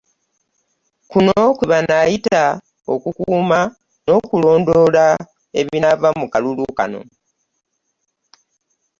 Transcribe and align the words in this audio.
Kuno 1.09 1.39
kwe 1.57 1.65
banaayita 1.71 2.41
okukuuma 2.93 3.59
n'okulondoola 4.05 5.05
ebinaava 5.59 6.09
mu 6.19 6.25
kalulu 6.33 6.65
kano 6.77 7.01